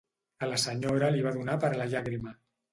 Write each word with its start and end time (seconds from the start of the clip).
A 0.45 0.49
la 0.53 0.57
senyora 0.63 1.11
li 1.17 1.23
va 1.27 1.35
donar 1.37 1.61
per 1.67 1.73
la 1.79 1.91
llàgrima. 1.95 2.37